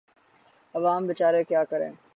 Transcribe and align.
عوام 0.75 1.01
بیچارے 1.07 1.43
کیا 1.49 1.63
کریں۔ 1.71 1.91